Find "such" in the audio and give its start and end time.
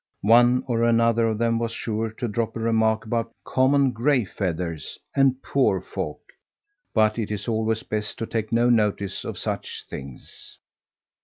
9.37-9.85